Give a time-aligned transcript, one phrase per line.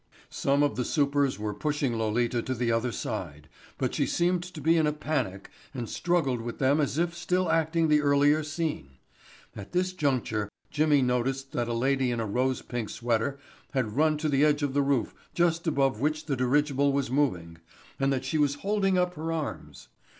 [0.31, 4.59] Some of the supers were pushing Lolita to the other side, but she seemed to
[4.59, 8.93] be in a panic and struggled with them as if still acting the earlier scene.
[9.55, 13.37] At this juncture Jimmy noticed that a lady in a rose pink sweater
[13.75, 17.59] had run to the edge of the roof just above which the dirigible was moving,
[17.99, 19.87] and that she was holding up her arms.